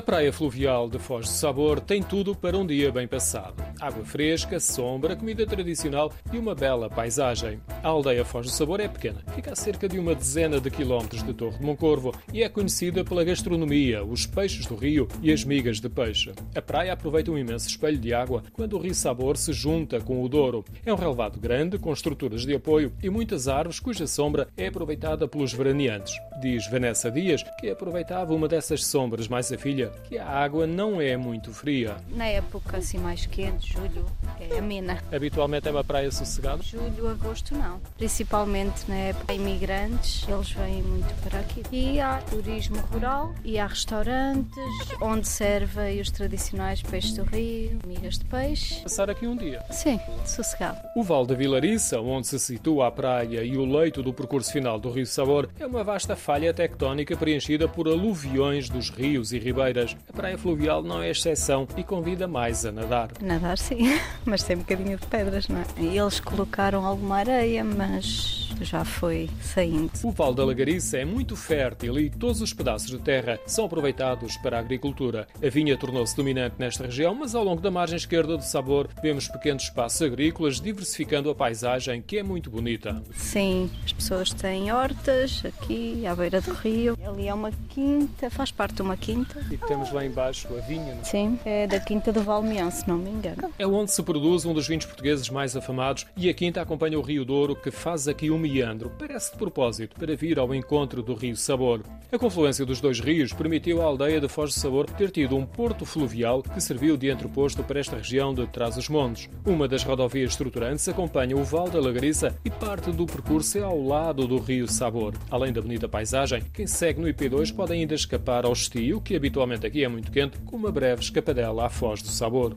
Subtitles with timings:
[0.00, 3.62] A praia fluvial de Foz de Sabor tem tudo para um dia bem passado.
[3.80, 7.60] Água fresca, sombra, comida tradicional e uma bela paisagem.
[7.82, 11.22] A aldeia Foz de Sabor é pequena, fica a cerca de uma dezena de quilómetros
[11.22, 15.44] de Torre de Moncorvo e é conhecida pela gastronomia, os peixes do rio e as
[15.44, 16.32] migas de peixe.
[16.54, 20.22] A praia aproveita um imenso espelho de água quando o rio Sabor se junta com
[20.22, 20.62] o Douro.
[20.84, 25.26] É um relevado grande, com estruturas de apoio e muitas árvores cuja sombra é aproveitada
[25.26, 26.14] pelos veraneantes.
[26.42, 31.00] Diz Vanessa Dias que aproveitava uma dessas sombras mais a filha que a água não
[31.00, 31.96] é muito fria.
[32.10, 34.04] Na época assim mais quente, julho,
[34.38, 34.98] é amena.
[35.12, 36.62] Habitualmente é uma praia sossegada?
[36.62, 37.80] Julho, agosto não.
[37.96, 41.62] Principalmente na época imigrantes, eles vêm muito para aqui.
[41.72, 44.56] E há turismo rural e há restaurantes
[45.00, 48.82] onde servem os tradicionais peixes do rio, migas de peixe.
[48.82, 49.62] Passar aqui um dia?
[49.70, 50.78] Sim, sossegado.
[50.96, 54.78] O Val da Vilariça, onde se situa a praia e o leito do percurso final
[54.78, 59.96] do Rio Sabor, é uma vasta falha tectónica preenchida por aluviões dos rios e ribeiros
[60.08, 63.10] a praia fluvial não é exceção e convida mais a nadar.
[63.20, 65.64] Nadar sim, mas tem um bocadinho de pedras, não é?
[65.76, 69.90] Eles colocaram alguma areia, mas já foi saindo.
[70.02, 74.36] O Val da Lagariça é muito fértil e todos os pedaços de terra são aproveitados
[74.38, 75.26] para a agricultura.
[75.42, 79.28] A vinha tornou-se dominante nesta região, mas ao longo da margem esquerda do Sabor vemos
[79.28, 83.02] pequenos espaços agrícolas diversificando a paisagem, que é muito bonita.
[83.14, 86.96] Sim, as pessoas têm hortas aqui à beira do rio.
[87.06, 89.44] Ali é uma quinta, faz parte de uma quinta.
[89.50, 90.94] E temos lá embaixo a vinha.
[90.94, 91.00] Não?
[91.00, 91.04] É?
[91.04, 93.50] Sim, é da quinta do Valmeão, se não me engano.
[93.58, 97.02] É onde se produz um dos vinhos portugueses mais afamados e a quinta acompanha o
[97.02, 101.14] Rio Douro, que faz aqui um meandro, parece de propósito, para vir ao encontro do
[101.14, 101.82] Rio Sabor.
[102.10, 105.46] A confluência dos dois rios permitiu à aldeia de Foz de Sabor ter tido um
[105.46, 109.30] porto fluvial que serviu de entreposto para esta região de Trás-os-Montes.
[109.46, 113.80] Uma das rodovias estruturantes acompanha o Val da Lagariça e parte do percurso é ao
[113.80, 115.14] lado do Rio Sabor.
[115.30, 119.66] Além da bonita paisagem, quem segue no IP2 pode ainda escapar ao estio, que habitualmente
[119.66, 122.56] aqui é muito quente, com uma breve escapadela à Foz do Sabor.